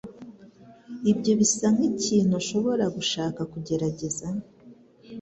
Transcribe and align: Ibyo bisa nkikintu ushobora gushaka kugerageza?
Ibyo 1.11 1.31
bisa 1.39 1.67
nkikintu 1.75 2.33
ushobora 2.41 2.85
gushaka 2.95 3.41
kugerageza? 3.51 4.27